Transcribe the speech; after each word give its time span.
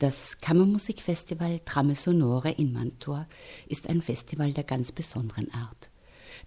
Das 0.00 0.38
Kammermusikfestival 0.38 1.60
Trame 1.60 1.94
Sonore 1.94 2.50
in 2.50 2.72
Mantua 2.72 3.28
ist 3.68 3.88
ein 3.88 4.02
Festival 4.02 4.52
der 4.52 4.64
ganz 4.64 4.90
besonderen 4.90 5.52
Art. 5.54 5.88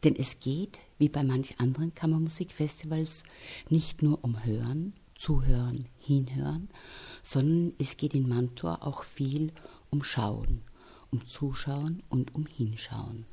Denn 0.03 0.17
es 0.17 0.41
geht, 0.41 0.77
wie 0.97 1.07
bei 1.07 1.23
manch 1.23 1.57
anderen 1.57 1.95
Kammermusikfestivals, 1.95 3.23
nicht 3.69 4.01
nur 4.01 4.21
um 4.21 4.43
Hören, 4.43 4.93
Zuhören, 5.17 5.87
Hinhören, 5.97 6.67
sondern 7.23 7.73
es 7.79 7.95
geht 7.95 8.13
in 8.13 8.27
Mantua 8.27 8.79
auch 8.81 9.03
viel 9.03 9.53
um 9.91 10.03
Schauen, 10.03 10.61
um 11.09 11.25
Zuschauen 11.25 12.03
und 12.09 12.35
um 12.35 12.47
Hinschauen. 12.47 13.25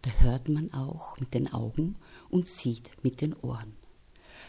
Da 0.00 0.10
hört 0.20 0.48
man 0.48 0.72
auch 0.72 1.20
mit 1.20 1.34
den 1.34 1.52
Augen 1.52 1.96
und 2.30 2.48
sieht 2.48 2.90
mit 3.04 3.20
den 3.20 3.34
Ohren. 3.34 3.76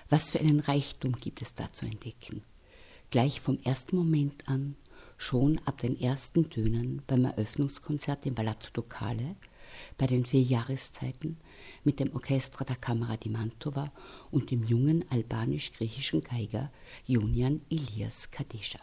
Was 0.10 0.32
für 0.32 0.40
einen 0.40 0.62
Reichtum 0.62 1.18
gibt 1.18 1.42
es 1.42 1.54
da 1.54 1.72
zu 1.74 1.86
entdecken? 1.86 2.44
Gleich 3.12 3.42
vom 3.42 3.60
ersten 3.60 3.98
Moment 3.98 4.48
an, 4.48 4.76
schon 5.18 5.60
ab 5.66 5.80
den 5.80 6.00
ersten 6.00 6.50
Tönen 6.50 7.02
beim 7.08 7.26
Eröffnungskonzert 7.26 8.26
im 8.26 8.36
Palazzo 8.36 8.70
Ducale, 8.74 9.36
bei 9.98 10.08
den 10.08 10.26
vier 10.26 10.42
Jahreszeiten 10.42 11.38
mit 11.84 12.00
dem 12.00 12.14
Orchestra 12.14 12.66
da 12.66 12.76
Camera 12.76 13.18
di 13.18 13.30
Mantova 13.30 13.92
und 14.32 14.52
dem 14.52 14.64
jungen 14.64 15.06
albanisch-griechischen 15.10 16.24
Geiger 16.24 16.72
Junian 17.06 17.62
Ilias 17.70 18.30
Kadesha. 18.32 18.80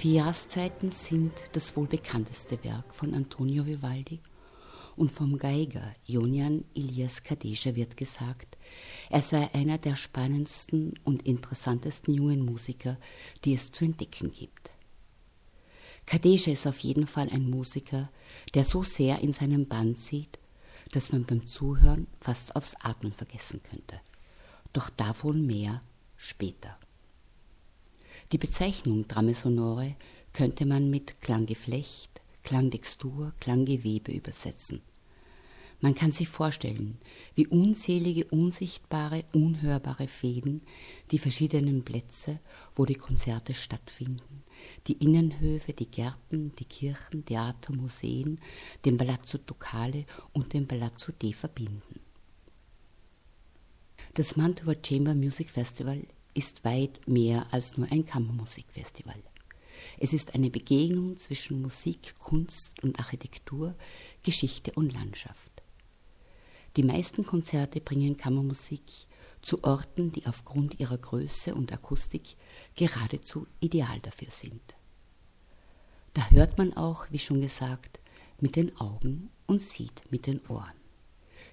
Vier 0.00 0.14
Jahreszeiten 0.14 0.92
sind 0.92 1.32
das 1.52 1.76
wohl 1.76 1.86
bekannteste 1.86 2.64
Werk 2.64 2.94
von 2.94 3.12
Antonio 3.12 3.66
Vivaldi 3.66 4.20
und 4.96 5.12
vom 5.12 5.36
Geiger 5.36 5.94
Jonian 6.06 6.64
Ilias 6.72 7.22
Kadesha 7.22 7.74
wird 7.76 7.98
gesagt, 7.98 8.56
er 9.10 9.20
sei 9.20 9.52
einer 9.52 9.76
der 9.76 9.96
spannendsten 9.96 10.94
und 11.04 11.26
interessantesten 11.26 12.14
jungen 12.14 12.42
Musiker, 12.46 12.96
die 13.44 13.52
es 13.52 13.72
zu 13.72 13.84
entdecken 13.84 14.32
gibt. 14.32 14.70
Kadesha 16.06 16.50
ist 16.50 16.66
auf 16.66 16.78
jeden 16.78 17.06
Fall 17.06 17.28
ein 17.30 17.50
Musiker, 17.50 18.08
der 18.54 18.64
so 18.64 18.82
sehr 18.82 19.20
in 19.20 19.34
seinem 19.34 19.68
Band 19.68 19.98
sieht, 19.98 20.38
dass 20.92 21.12
man 21.12 21.26
beim 21.26 21.46
Zuhören 21.46 22.06
fast 22.22 22.56
aufs 22.56 22.74
Atmen 22.80 23.12
vergessen 23.12 23.60
könnte. 23.62 24.00
Doch 24.72 24.88
davon 24.88 25.46
mehr 25.46 25.82
später. 26.16 26.78
Die 28.32 28.38
Bezeichnung 28.38 29.08
Drame 29.08 29.34
sonore 29.34 29.96
könnte 30.32 30.64
man 30.64 30.88
mit 30.88 31.20
Klanggeflecht, 31.20 32.20
Klangtextur, 32.44 33.32
Klanggewebe 33.40 34.12
übersetzen. 34.12 34.82
Man 35.80 35.96
kann 35.96 36.12
sich 36.12 36.28
vorstellen, 36.28 36.98
wie 37.34 37.48
unzählige 37.48 38.26
unsichtbare, 38.26 39.24
unhörbare 39.32 40.06
Fäden 40.06 40.62
die 41.10 41.18
verschiedenen 41.18 41.82
Plätze, 41.84 42.38
wo 42.76 42.84
die 42.84 42.94
Konzerte 42.94 43.52
stattfinden, 43.54 44.44
die 44.86 45.02
Innenhöfe, 45.02 45.72
die 45.72 45.90
Gärten, 45.90 46.52
die 46.60 46.66
Kirchen, 46.66 47.24
Theater, 47.24 47.72
Museen, 47.72 48.38
den 48.84 48.96
Palazzo 48.96 49.38
Ducale 49.38 50.04
und 50.32 50.52
den 50.52 50.68
Palazzo 50.68 51.10
D 51.10 51.32
verbinden. 51.32 51.98
Das 54.14 54.36
Mantua 54.36 54.74
Chamber 54.80 55.16
Music 55.16 55.50
Festival 55.50 56.06
ist 56.34 56.64
weit 56.64 57.06
mehr 57.06 57.46
als 57.52 57.76
nur 57.76 57.90
ein 57.90 58.06
Kammermusikfestival. 58.06 59.22
Es 59.98 60.12
ist 60.12 60.34
eine 60.34 60.50
Begegnung 60.50 61.18
zwischen 61.18 61.60
Musik, 61.60 62.14
Kunst 62.18 62.82
und 62.82 62.98
Architektur, 62.98 63.74
Geschichte 64.22 64.72
und 64.72 64.92
Landschaft. 64.92 65.50
Die 66.76 66.82
meisten 66.82 67.24
Konzerte 67.24 67.80
bringen 67.80 68.16
Kammermusik 68.16 68.82
zu 69.42 69.64
Orten, 69.64 70.12
die 70.12 70.26
aufgrund 70.26 70.78
ihrer 70.78 70.98
Größe 70.98 71.54
und 71.54 71.72
Akustik 71.72 72.36
geradezu 72.76 73.46
ideal 73.60 73.98
dafür 74.00 74.30
sind. 74.30 74.62
Da 76.14 76.30
hört 76.30 76.58
man 76.58 76.76
auch, 76.76 77.06
wie 77.10 77.18
schon 77.18 77.40
gesagt, 77.40 78.00
mit 78.40 78.56
den 78.56 78.76
Augen 78.78 79.30
und 79.46 79.62
sieht 79.62 80.10
mit 80.10 80.26
den 80.26 80.44
Ohren 80.46 80.79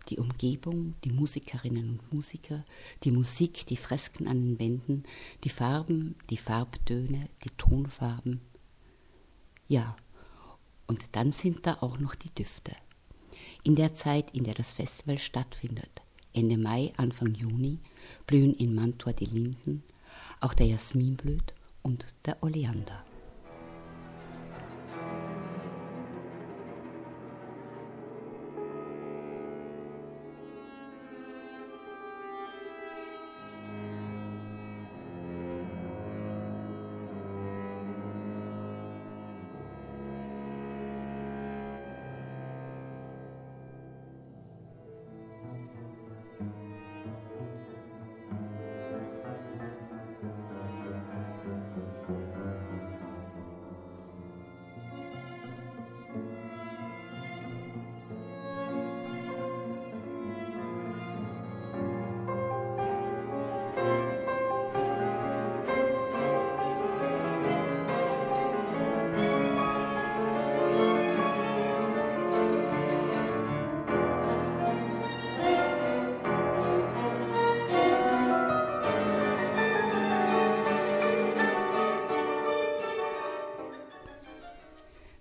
die 0.10 0.20
Umgebung, 0.20 0.96
die 1.04 1.12
Musikerinnen 1.12 1.90
und 1.90 2.14
Musiker, 2.14 2.64
die 3.04 3.12
Musik, 3.12 3.66
die 3.68 3.78
Fresken 3.78 4.28
an 4.28 4.42
den 4.42 4.60
Wänden, 4.60 5.04
die 5.44 5.50
Farben, 5.50 6.16
die 6.30 6.38
Farbtöne, 6.38 7.30
die 7.44 7.50
Tonfarben. 7.58 8.42
Ja, 9.68 9.96
und 10.88 11.02
dann 11.12 11.34
sind 11.34 11.66
da 11.68 11.78
auch 11.82 12.00
noch 12.00 12.16
die 12.16 12.34
Düfte. 12.34 12.76
In 13.64 13.76
der 13.76 13.96
Zeit, 13.96 14.34
in 14.34 14.46
der 14.46 14.54
das 14.54 14.74
Festival 14.74 15.18
stattfindet, 15.18 16.02
Ende 16.34 16.58
Mai, 16.58 16.94
Anfang 16.98 17.36
Juni, 17.36 17.80
blühen 18.26 18.54
in 18.54 18.74
Mantua 18.74 19.12
die 19.14 19.26
Linden, 19.26 19.84
auch 20.40 20.54
der 20.54 20.68
Jasmin 20.68 21.16
blüht 21.16 21.54
und 21.82 22.14
der 22.26 22.42
Oleander. 22.44 23.04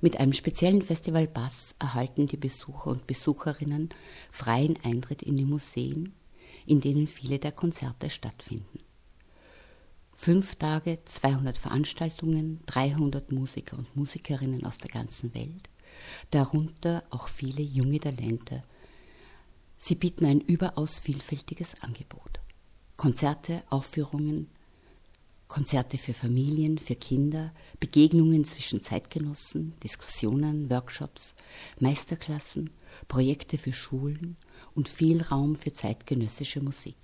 Mit 0.00 0.18
einem 0.18 0.32
speziellen 0.34 0.82
Festivalpass 0.82 1.74
erhalten 1.78 2.26
die 2.26 2.36
Besucher 2.36 2.90
und 2.90 3.06
Besucherinnen 3.06 3.88
freien 4.30 4.76
Eintritt 4.84 5.22
in 5.22 5.36
die 5.36 5.44
Museen, 5.44 6.12
in 6.66 6.80
denen 6.80 7.06
viele 7.06 7.38
der 7.38 7.52
Konzerte 7.52 8.10
stattfinden. 8.10 8.80
Fünf 10.14 10.56
Tage, 10.56 10.98
200 11.04 11.56
Veranstaltungen, 11.56 12.60
300 12.66 13.32
Musiker 13.32 13.78
und 13.78 13.94
Musikerinnen 13.96 14.64
aus 14.64 14.78
der 14.78 14.90
ganzen 14.90 15.34
Welt, 15.34 15.68
darunter 16.30 17.02
auch 17.10 17.28
viele 17.28 17.62
junge 17.62 18.00
Talente. 18.00 18.62
Sie 19.78 19.94
bieten 19.94 20.24
ein 20.24 20.40
überaus 20.40 20.98
vielfältiges 20.98 21.82
Angebot. 21.82 22.40
Konzerte, 22.96 23.62
Aufführungen, 23.68 24.48
Konzerte 25.48 25.96
für 25.96 26.12
Familien, 26.12 26.78
für 26.78 26.96
Kinder, 26.96 27.52
Begegnungen 27.78 28.44
zwischen 28.44 28.82
Zeitgenossen, 28.82 29.74
Diskussionen, 29.82 30.68
Workshops, 30.70 31.34
Meisterklassen, 31.78 32.70
Projekte 33.08 33.56
für 33.56 33.72
Schulen 33.72 34.36
und 34.74 34.88
viel 34.88 35.22
Raum 35.22 35.56
für 35.56 35.72
zeitgenössische 35.72 36.60
Musik. 36.60 36.96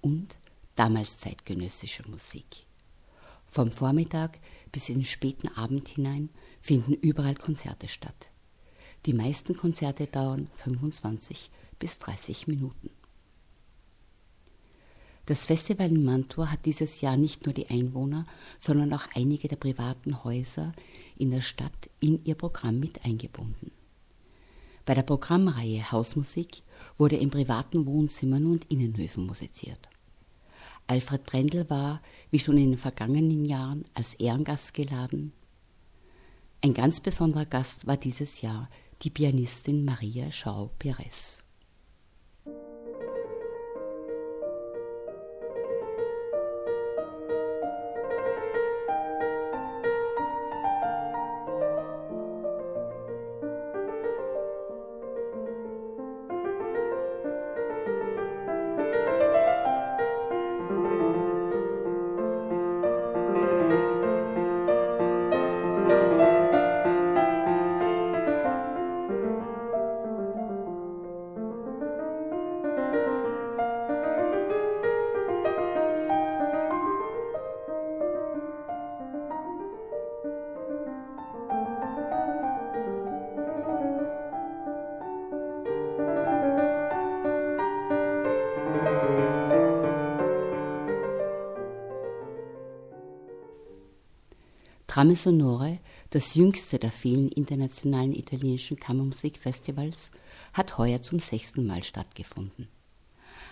Und 0.00 0.36
damals 0.74 1.18
zeitgenössische 1.18 2.08
Musik. 2.08 2.66
Vom 3.46 3.70
Vormittag 3.70 4.38
bis 4.70 4.88
in 4.90 4.96
den 4.96 5.04
späten 5.04 5.48
Abend 5.48 5.88
hinein 5.88 6.28
finden 6.60 6.92
überall 6.92 7.36
Konzerte 7.36 7.88
statt. 7.88 8.28
Die 9.06 9.14
meisten 9.14 9.56
Konzerte 9.56 10.06
dauern 10.06 10.48
25 10.56 11.50
bis 11.78 11.98
30 11.98 12.48
Minuten. 12.48 12.90
Das 15.26 15.44
Festival 15.44 15.90
in 15.90 16.04
Mantua 16.04 16.52
hat 16.52 16.64
dieses 16.66 17.00
Jahr 17.00 17.16
nicht 17.16 17.46
nur 17.46 17.52
die 17.52 17.68
Einwohner, 17.68 18.26
sondern 18.60 18.92
auch 18.92 19.08
einige 19.14 19.48
der 19.48 19.56
privaten 19.56 20.22
Häuser 20.22 20.72
in 21.16 21.32
der 21.32 21.40
Stadt 21.40 21.90
in 21.98 22.24
ihr 22.24 22.36
Programm 22.36 22.78
mit 22.78 23.04
eingebunden. 23.04 23.72
Bei 24.84 24.94
der 24.94 25.02
Programmreihe 25.02 25.90
Hausmusik 25.90 26.62
wurde 26.96 27.16
in 27.16 27.30
privaten 27.30 27.86
Wohnzimmern 27.86 28.46
und 28.46 28.70
Innenhöfen 28.70 29.26
musiziert. 29.26 29.88
Alfred 30.86 31.24
Brendel 31.24 31.68
war, 31.68 32.00
wie 32.30 32.38
schon 32.38 32.56
in 32.56 32.70
den 32.70 32.78
vergangenen 32.78 33.44
Jahren, 33.44 33.84
als 33.94 34.14
Ehrengast 34.14 34.74
geladen. 34.74 35.32
Ein 36.62 36.72
ganz 36.72 37.00
besonderer 37.00 37.46
Gast 37.46 37.88
war 37.88 37.96
dieses 37.96 38.42
Jahr 38.42 38.70
die 39.02 39.10
Pianistin 39.10 39.84
Maria 39.84 40.30
Schau 40.30 40.70
Trame 94.86 95.16
Sonore, 95.16 95.80
das 96.10 96.34
jüngste 96.34 96.78
der 96.78 96.92
vielen 96.92 97.28
internationalen 97.28 98.14
italienischen 98.14 98.78
Kammermusikfestivals, 98.78 100.10
hat 100.52 100.78
heuer 100.78 101.02
zum 101.02 101.18
sechsten 101.18 101.66
Mal 101.66 101.82
stattgefunden. 101.82 102.68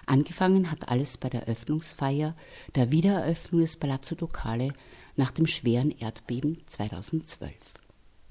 Angefangen 0.06 0.70
hat 0.70 0.88
alles 0.88 1.16
bei 1.16 1.28
der 1.28 1.42
Eröffnungsfeier 1.42 2.36
der 2.74 2.90
Wiedereröffnung 2.90 3.62
des 3.62 3.76
Palazzo 3.76 4.14
Ducale 4.14 4.72
nach 5.16 5.30
dem 5.30 5.46
schweren 5.46 5.90
Erdbeben 5.98 6.62
2012. 6.66 7.54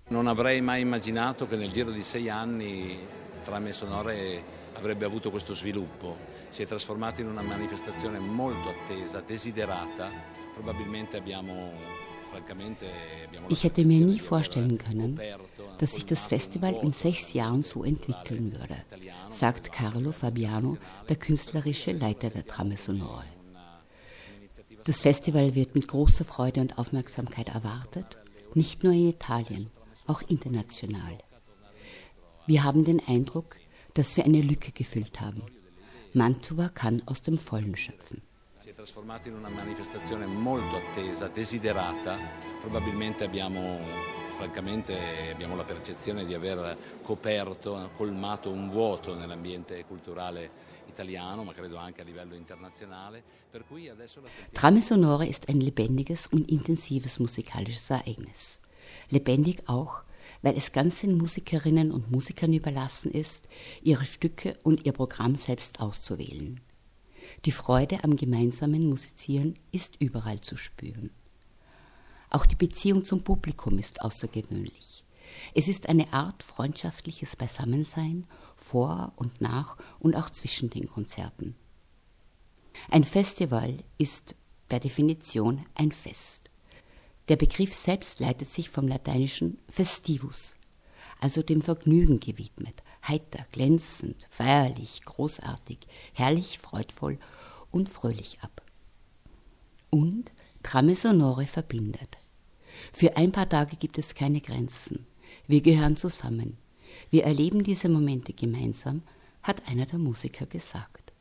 Non 0.10 0.28
avrei 0.28 0.62
mai 0.62 0.82
immaginato 0.82 1.48
che 1.48 1.56
nel 1.56 1.72
giro 1.72 1.92
di 1.92 2.04
sei 2.04 2.30
anni 2.30 2.98
Trame 3.44 3.74
Sonore 3.74 4.44
avrebbe 4.74 5.06
avuto 5.06 5.32
questo 5.32 5.54
sviluppo. 5.54 6.18
Si 6.50 6.62
è 6.62 6.66
trasformato 6.66 7.22
in 7.22 7.28
una 7.28 7.42
manifestazione 7.42 8.20
molto 8.20 8.70
attesa, 8.70 9.22
desiderata. 9.22 10.10
Probabilmente 10.54 11.18
abbiamo 11.18 11.72
ich 13.50 13.64
hätte 13.64 13.86
mir 13.86 14.00
nie 14.00 14.20
vorstellen 14.20 14.78
können, 14.78 15.20
dass 15.80 15.94
sich 15.94 16.06
das 16.06 16.28
Festival 16.28 16.76
in 16.82 16.92
sechs 16.92 17.34
Jahren 17.34 17.64
so 17.64 17.84
entwickeln 17.84 18.54
würde, 18.54 18.78
sagt 19.30 19.72
Carlo 19.72 20.12
Fabiano, 20.12 20.78
der 21.10 21.16
künstlerische 21.16 21.92
Leiter 21.92 22.30
der 22.30 22.46
Trame 22.46 22.78
Sonore. 22.78 23.26
Das 24.86 25.02
Festival 25.02 25.56
wird 25.56 25.76
mit 25.76 25.88
großer 25.88 26.26
Freude 26.26 26.62
und 26.62 26.78
Aufmerksamkeit 26.78 27.50
erwartet, 27.50 28.18
nicht 28.54 28.84
nur 28.84 28.94
in 28.94 29.10
Italien, 29.10 29.70
auch 30.08 30.22
international. 30.22 31.18
Wir 32.46 32.64
haben 32.64 32.84
den 32.84 33.02
Eindruck, 33.08 33.56
dass 33.94 34.18
wir 34.18 34.26
eine 34.26 34.42
Lücke 34.42 34.72
gefüllt 34.72 35.22
haben. 35.22 35.42
Mantua 36.14 36.70
kann 36.70 37.02
aus 37.06 37.22
dem 37.22 37.38
Vollen 37.38 37.76
schöpfen 37.76 38.22
si 38.64 38.70
è 38.70 38.74
trasformato 38.74 39.28
in 39.28 39.36
una 39.36 39.50
manifestazione 39.50 40.26
molto 40.26 40.78
attesa, 40.78 41.28
desiderata. 41.28 42.18
Probabilmente 42.62 43.26
abbiamo, 43.26 43.78
francamente, 44.38 44.98
abbiamo 45.34 45.58
la 45.58 45.66
percezione 45.66 46.24
di 46.24 46.34
aver 46.34 46.78
coperto, 47.02 47.90
colmato 47.98 48.50
un 48.50 48.70
vuoto 48.70 49.16
nell'ambiente 49.16 49.84
culturale 49.84 50.50
italiano, 50.88 51.44
ma 51.44 51.52
credo 51.52 51.76
anche 51.76 52.04
a 52.04 52.06
livello 52.06 52.36
internazionale. 52.36 53.22
Per 53.52 53.66
cui 53.68 53.90
adesso 53.90 54.22
la 54.22 54.30
sentiamo. 54.30 54.54
Trame 54.54 54.80
Sonore 54.80 55.28
ist 55.28 55.50
ein 55.50 55.60
lebendiges 55.60 56.30
und 56.32 56.50
intensives 56.50 57.20
musikalisches 57.20 57.90
Ereignis. 57.90 58.60
Lebendig 59.10 59.64
auch, 59.68 60.04
weil 60.40 60.56
es 60.56 60.72
ganz 60.72 61.02
den 61.02 61.18
Musikerinnen 61.18 61.92
und 61.92 62.12
Musikern 62.12 62.54
überlassen 62.54 63.12
ist, 63.12 63.46
ihre 63.82 64.06
Stücke 64.06 64.58
und 64.64 64.86
ihr 64.86 64.94
Programm 64.94 65.36
selbst 65.36 65.82
auszuwählen. 65.82 66.62
Die 67.46 67.52
Freude 67.52 68.04
am 68.04 68.16
gemeinsamen 68.16 68.90
Musizieren 68.90 69.58
ist 69.72 69.96
überall 70.00 70.42
zu 70.42 70.58
spüren. 70.58 71.12
Auch 72.30 72.46
die 72.46 72.56
Beziehung 72.56 73.06
zum 73.06 73.24
Publikum 73.24 73.78
ist 73.78 74.02
außergewöhnlich. 74.02 75.04
Es 75.54 75.68
ist 75.68 75.90
eine 75.90 76.14
Art 76.14 76.44
freundschaftliches 76.44 77.36
Beisammensein 77.36 78.26
vor 78.56 79.14
und 79.16 79.42
nach 79.42 79.78
und 80.00 80.16
auch 80.16 80.30
zwischen 80.30 80.70
den 80.70 80.88
Konzerten. 80.88 81.56
Ein 82.90 83.04
Festival 83.04 83.78
ist 83.98 84.36
per 84.68 84.80
Definition 84.80 85.66
ein 85.76 85.92
Fest. 85.92 86.50
Der 87.30 87.36
Begriff 87.36 87.74
selbst 87.74 88.20
leitet 88.20 88.50
sich 88.50 88.70
vom 88.70 88.88
lateinischen 88.88 89.60
festivus, 89.70 90.56
also 91.20 91.42
dem 91.42 91.62
Vergnügen 91.62 92.20
gewidmet, 92.20 92.84
heiter, 93.08 93.46
glänzend, 93.52 94.28
feierlich, 94.30 95.04
großartig, 95.04 95.80
herrlich, 96.14 96.60
freudvoll 96.60 97.20
und 97.72 97.90
fröhlich 97.90 98.40
ab. 98.42 98.62
Und 99.90 100.32
Trame 100.64 100.96
Sonore 100.96 101.46
verbindet. 101.46 102.18
Für 102.92 103.18
ein 103.18 103.32
paar 103.32 103.50
Tage 103.50 103.76
gibt 103.76 103.98
es 103.98 104.16
keine 104.16 104.42
Grenzen. 104.42 105.06
Wir 105.48 105.62
gehören 105.62 105.98
zusammen. 105.98 106.58
Wir 107.10 107.26
erleben 107.26 107.64
diese 107.64 107.90
Momente 107.90 108.34
gemeinsam, 108.34 109.04
hat 109.42 109.68
einer 109.68 109.86
der 109.86 110.00
Musiker 110.00 110.46
gesagt. 110.46 111.14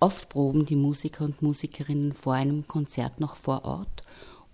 Oft 0.00 0.30
proben 0.30 0.66
die 0.66 0.74
Musiker 0.74 1.24
und 1.24 1.42
Musikerinnen 1.42 2.12
vor 2.12 2.34
einem 2.34 2.66
Konzert 2.66 3.20
noch 3.20 3.36
vor 3.36 3.64
Ort 3.64 4.02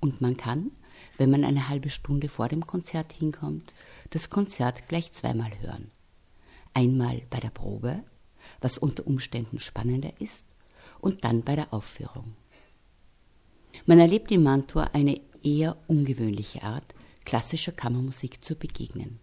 und 0.00 0.20
man 0.20 0.36
kann, 0.36 0.70
wenn 1.16 1.30
man 1.30 1.44
eine 1.44 1.68
halbe 1.68 1.90
Stunde 1.90 2.28
vor 2.28 2.48
dem 2.48 2.66
Konzert 2.66 3.12
hinkommt, 3.12 3.72
das 4.10 4.30
Konzert 4.30 4.88
gleich 4.88 5.12
zweimal 5.12 5.50
hören. 5.60 5.90
Einmal 6.74 7.22
bei 7.30 7.40
der 7.40 7.50
Probe, 7.50 8.02
was 8.60 8.78
unter 8.78 9.06
Umständen 9.06 9.60
spannender 9.60 10.20
ist, 10.20 10.46
und 11.00 11.24
dann 11.24 11.42
bei 11.42 11.56
der 11.56 11.72
Aufführung. 11.72 12.34
Man 13.86 13.98
erlebt 13.98 14.30
in 14.30 14.42
Mantua 14.42 14.84
eine 14.92 15.20
eher 15.42 15.76
ungewöhnliche 15.86 16.62
Art, 16.62 16.94
klassischer 17.24 17.72
Kammermusik 17.72 18.42
zu 18.44 18.54
begegnen. 18.54 19.20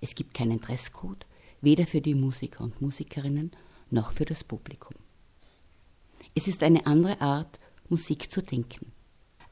Es 0.00 0.14
gibt 0.14 0.34
keinen 0.34 0.60
Dresscode, 0.60 1.26
weder 1.60 1.86
für 1.86 2.00
die 2.00 2.14
Musiker 2.14 2.64
und 2.64 2.80
Musikerinnen 2.80 3.52
noch 3.90 4.12
für 4.12 4.24
das 4.24 4.44
Publikum. 4.44 4.94
Es 6.34 6.48
ist 6.48 6.62
eine 6.62 6.86
andere 6.86 7.20
Art, 7.20 7.58
Musik 7.88 8.30
zu 8.30 8.42
denken 8.42 8.92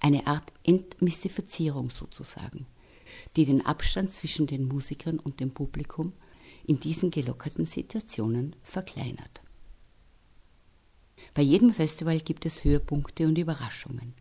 eine 0.04 0.26
Art 0.26 0.52
Entmystifizierung 0.64 1.90
sozusagen, 1.90 2.66
die 3.36 3.46
den 3.46 3.64
Abstand 3.64 4.10
zwischen 4.10 4.46
den 4.46 4.68
Musikern 4.68 5.18
und 5.18 5.40
dem 5.40 5.50
Publikum 5.50 6.12
in 6.66 6.78
diesen 6.78 7.10
gelockerten 7.10 7.64
Situationen 7.64 8.54
verkleinert. 8.62 9.40
Bei 11.32 11.40
jedem 11.40 11.72
Festival 11.72 12.20
gibt 12.20 12.44
es 12.44 12.64
Höhepunkte 12.64 13.26
und 13.26 13.38
Überraschungen. 13.38 14.12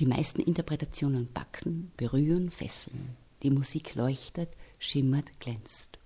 Die 0.00 0.06
meisten 0.06 0.42
Interpretationen 0.42 1.32
backen, 1.32 1.92
berühren, 1.96 2.50
fesseln. 2.50 3.16
Die 3.44 3.50
Musik 3.50 3.94
leuchtet, 3.94 4.50
schimmert, 4.80 5.26
glänzt. 5.38 6.00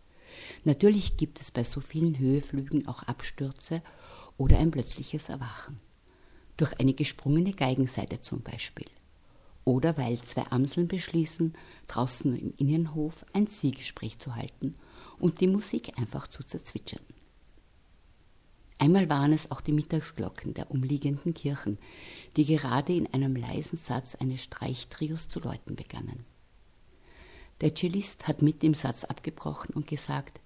Natürlich 0.64 1.16
gibt 1.16 1.40
es 1.40 1.50
bei 1.50 1.64
so 1.64 1.80
vielen 1.80 2.18
Höheflügen 2.18 2.86
auch 2.88 3.04
Abstürze 3.04 3.82
oder 4.36 4.58
ein 4.58 4.70
plötzliches 4.70 5.30
Erwachen. 5.30 5.80
Durch 6.56 6.78
eine 6.78 6.94
gesprungene 6.94 7.52
Geigenseite 7.52 8.20
zum 8.20 8.42
Beispiel. 8.42 8.86
Oder 9.64 9.96
weil 9.96 10.20
zwei 10.20 10.44
Amseln 10.50 10.88
beschließen, 10.88 11.54
draußen 11.86 12.36
im 12.36 12.54
Innenhof 12.56 13.24
ein 13.32 13.46
Zwiegespräch 13.46 14.18
zu 14.18 14.34
halten 14.34 14.74
und 15.18 15.40
die 15.40 15.46
Musik 15.46 15.98
einfach 15.98 16.26
zu 16.28 16.42
zerzwitschern. 16.42 17.02
Einmal 18.78 19.08
waren 19.08 19.32
es 19.32 19.52
auch 19.52 19.60
die 19.60 19.70
Mittagsglocken 19.70 20.54
der 20.54 20.72
umliegenden 20.72 21.34
Kirchen, 21.34 21.78
die 22.36 22.44
gerade 22.44 22.92
in 22.92 23.06
einem 23.14 23.36
leisen 23.36 23.78
Satz 23.78 24.16
eines 24.16 24.42
Streichtrios 24.42 25.28
zu 25.28 25.38
läuten 25.38 25.76
begannen. 25.76 26.24
Der 27.60 27.76
Cellist 27.76 28.26
hat 28.26 28.42
mit 28.42 28.64
dem 28.64 28.74
Satz 28.74 29.04
abgebrochen 29.04 29.76
und 29.76 29.86
gesagt, 29.86 30.40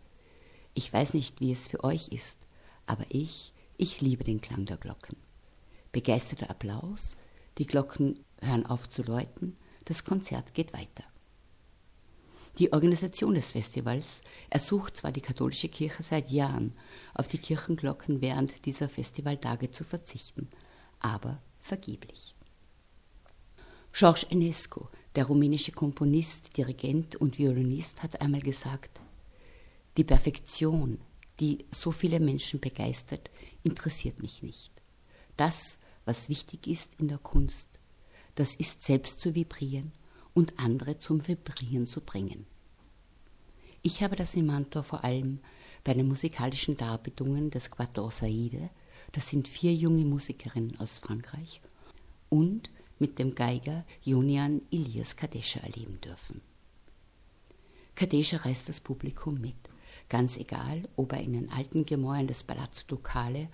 ich 0.75 0.93
weiß 0.93 1.15
nicht, 1.15 1.41
wie 1.41 1.51
es 1.51 1.67
für 1.67 1.83
euch 1.83 2.09
ist, 2.09 2.39
aber 2.85 3.07
ich, 3.09 3.55
ich 3.79 4.03
liebe 4.03 4.23
den 4.23 4.43
Klang 4.43 4.67
der 4.67 4.77
Glocken. 4.77 5.17
Begeisterter 5.97 6.51
Applaus, 6.51 7.17
die 7.57 7.65
Glocken 7.65 8.23
hören 8.43 8.67
auf 8.67 8.87
zu 8.87 9.01
läuten, 9.03 9.57
das 9.87 10.05
Konzert 10.05 10.53
geht 10.53 10.75
weiter. 10.75 11.05
Die 12.59 12.71
Organisation 12.75 13.33
des 13.33 13.53
Festivals 13.53 14.21
ersucht 14.51 14.99
zwar 14.99 15.11
die 15.11 15.23
katholische 15.23 15.71
Kirche 15.71 16.03
seit 16.03 16.29
Jahren, 16.29 16.75
auf 17.15 17.29
die 17.29 17.39
Kirchenglocken 17.39 18.21
während 18.21 18.67
dieser 18.67 18.91
Festivaltage 18.91 19.71
zu 19.71 19.85
verzichten, 19.85 20.51
aber 21.01 21.41
vergeblich. 21.61 22.35
George 23.95 24.27
Enescu, 24.29 24.89
der 25.15 25.25
rumänische 25.25 25.73
Komponist, 25.73 26.59
Dirigent 26.59 27.17
und 27.17 27.39
Violinist, 27.39 28.03
hat 28.03 28.21
einmal 28.21 28.43
gesagt, 28.43 29.01
die 29.97 30.05
Perfektion, 30.05 31.01
die 31.41 31.65
so 31.71 31.91
viele 31.91 32.21
Menschen 32.21 32.61
begeistert, 32.61 33.31
interessiert 33.63 34.21
mich 34.21 34.43
nicht. 34.43 34.73
Das, 35.39 35.79
was 36.07 36.31
wichtig 36.31 36.67
ist 36.67 36.93
in 36.99 37.09
der 37.09 37.19
Kunst, 37.19 37.69
das 38.37 38.55
ist 38.55 38.83
selbst 38.83 39.21
zu 39.21 39.35
vibrieren 39.35 39.93
und 40.33 40.59
andere 40.59 40.99
zum 40.99 41.27
Vibrieren 41.27 41.87
zu 41.87 42.01
bringen. 42.01 42.47
Ich 43.83 44.03
habe 44.03 44.17
das 44.17 44.35
in 44.35 44.47
Mantua 44.47 44.83
vor 44.83 45.05
allem 45.05 45.41
bei 45.85 45.93
den 45.93 46.09
musikalischen 46.09 46.77
Darbietungen 46.77 47.51
des 47.51 47.71
Quator 47.71 48.11
Saide, 48.11 48.71
das 49.13 49.29
sind 49.29 49.47
vier 49.47 49.75
junge 49.75 50.05
Musikerinnen 50.05 50.79
aus 50.81 50.99
Frankreich, 50.99 51.61
und 52.29 52.71
mit 52.99 53.19
dem 53.19 53.35
Geiger 53.35 53.85
Jonian 54.03 54.63
Ilias 54.71 55.17
Kadesha 55.17 55.61
erleben 55.61 56.01
dürfen. 56.01 56.41
Kadesha 57.95 58.39
reißt 58.39 58.69
das 58.69 58.81
Publikum 58.81 59.41
mit, 59.41 59.57
ganz 60.09 60.37
egal, 60.37 60.89
ob 60.97 61.13
er 61.13 61.21
in 61.21 61.33
den 61.33 61.51
alten 61.51 61.87
Gemäuern 61.87 62.27
des 62.27 62.43
Palazzo 62.43 62.85
Ducale 62.87 63.49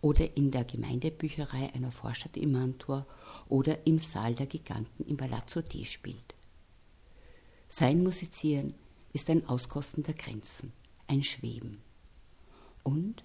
oder 0.00 0.36
in 0.36 0.50
der 0.50 0.64
Gemeindebücherei 0.64 1.72
einer 1.74 1.90
Vorstadt 1.90 2.36
in 2.36 2.52
Mantua 2.52 3.06
oder 3.48 3.86
im 3.86 3.98
Saal 3.98 4.34
der 4.34 4.46
Giganten 4.46 5.04
im 5.06 5.16
Palazzo 5.16 5.62
D 5.62 5.84
spielt. 5.84 6.34
Sein 7.68 8.02
Musizieren 8.02 8.74
ist 9.12 9.30
ein 9.30 9.46
Auskosten 9.48 10.02
der 10.02 10.14
Grenzen, 10.14 10.72
ein 11.08 11.22
Schweben. 11.22 11.82
Und 12.82 13.24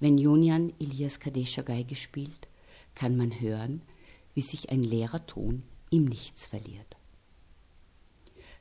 wenn 0.00 0.18
Jonian 0.18 0.72
Elias 0.80 1.20
Kadesha 1.20 1.62
Geige 1.62 1.96
spielt, 1.96 2.48
kann 2.94 3.16
man 3.16 3.40
hören, 3.40 3.82
wie 4.34 4.42
sich 4.42 4.70
ein 4.70 4.82
leerer 4.82 5.26
Ton 5.26 5.62
im 5.90 6.06
Nichts 6.06 6.46
verliert. 6.46 6.96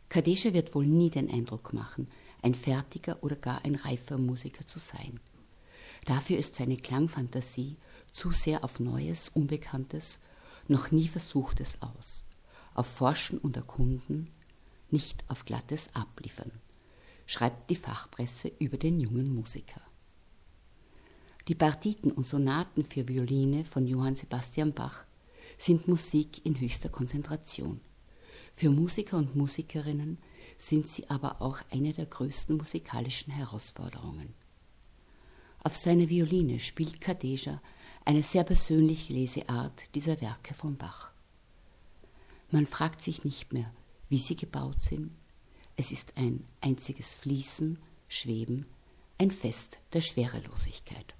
Kadesha 0.10 0.54
wird 0.54 0.76
wohl 0.76 0.86
nie 0.86 1.10
den 1.10 1.32
Eindruck 1.32 1.74
machen, 1.74 2.10
ein 2.42 2.54
fertiger 2.54 3.24
oder 3.24 3.38
gar 3.38 3.64
ein 3.64 3.76
reifer 3.76 4.18
Musiker 4.18 4.68
zu 4.68 4.80
sein. 4.80 5.20
Dafür 6.06 6.38
ist 6.38 6.56
seine 6.56 6.78
Klangfantasie 6.78 7.78
zu 8.12 8.32
sehr 8.32 8.64
auf 8.64 8.80
Neues, 8.80 9.30
Unbekanntes, 9.30 10.20
noch 10.68 10.92
nie 10.92 11.08
Versuchtes 11.08 11.82
aus, 11.82 12.26
auf 12.74 12.88
Forschen 12.88 13.38
und 13.40 13.58
Erkunden, 13.58 14.30
nicht 14.90 15.24
auf 15.28 15.46
glattes 15.46 15.90
Abliefern, 15.96 16.52
schreibt 17.26 17.70
die 17.70 17.76
Fachpresse 17.76 18.52
über 18.60 18.78
den 18.78 19.00
jungen 19.00 19.34
Musiker. 19.34 19.82
Die 21.48 21.56
Partiten 21.56 22.12
und 22.12 22.26
Sonaten 22.26 22.84
für 22.84 23.08
Violine 23.08 23.66
von 23.66 23.88
Johann 23.88 24.16
Sebastian 24.16 24.74
Bach 24.74 25.06
sind 25.58 25.88
Musik 25.88 26.46
in 26.46 26.60
höchster 26.60 26.90
Konzentration. 26.90 27.82
Für 28.54 28.70
Musiker 28.70 29.18
und 29.18 29.36
Musikerinnen 29.36 30.18
sind 30.58 30.88
sie 30.88 31.10
aber 31.10 31.42
auch 31.42 31.60
eine 31.72 31.94
der 31.94 32.06
größten 32.06 32.58
musikalischen 32.58 33.34
Herausforderungen. 33.34 34.34
Auf 35.64 35.76
seiner 35.76 36.10
Violine 36.10 36.60
spielt 36.60 37.02
Kadesha 37.02 37.62
eine 38.04 38.24
sehr 38.24 38.44
persönliche 38.44 39.14
Leseart 39.14 39.94
dieser 39.94 40.20
Werke 40.20 40.56
von 40.56 40.76
Bach. 40.76 41.12
Man 42.50 42.66
fragt 42.66 43.02
sich 43.02 43.24
nicht 43.24 43.54
mehr, 43.54 43.72
wie 44.10 44.18
sie 44.18 44.36
gebaut 44.36 44.82
sind. 44.82 45.12
Es 45.78 45.92
ist 45.92 46.18
ein 46.18 46.44
einziges 46.62 47.14
Fließen, 47.14 47.78
Schweben, 48.08 48.66
ein 49.20 49.32
Fest 49.32 49.80
der 49.94 50.02
Schwerelosigkeit. 50.02 51.14